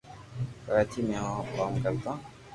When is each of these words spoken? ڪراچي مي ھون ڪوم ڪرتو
ڪراچي 0.63 0.99
مي 1.07 1.15
ھون 1.21 1.37
ڪوم 1.55 1.73
ڪرتو 1.83 2.13